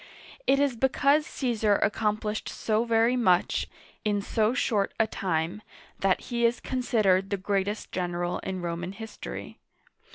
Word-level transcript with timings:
It 0.47 0.59
is 0.59 0.75
because 0.75 1.27
Caesar 1.27 1.75
accomplished 1.75 2.49
so 2.49 2.85
very 2.85 3.15
much 3.15 3.67
in 4.03 4.19
so 4.19 4.55
short 4.55 4.95
a 4.99 5.05
time 5.05 5.61
that 5.99 6.21
he 6.21 6.43
is 6.43 6.59
considered 6.59 7.29
the 7.29 7.37
greatest 7.37 7.91
general 7.91 8.39
in 8.39 8.63
Roman 8.63 8.93
history. 8.93 9.59